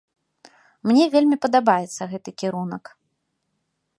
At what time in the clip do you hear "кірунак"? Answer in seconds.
2.45-2.83